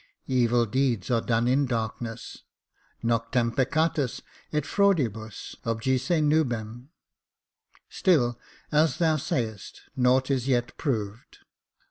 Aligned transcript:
Evil 0.25 0.65
deeds 0.65 1.11
are 1.11 1.21
done 1.21 1.47
in 1.47 1.67
darkness. 1.67 2.39
Noctem 3.03 3.55
peccatis 3.55 4.21
et 4.51 4.63
fraudihus 4.63 5.55
ohjice 5.63 6.23
nuhem. 6.23 6.89
Still, 7.87 8.39
as 8.71 8.97
thou 8.97 9.17
sayest, 9.17 9.81
nought 9.95 10.31
is 10.31 10.47
yet 10.47 10.75
proved. 10.75 11.37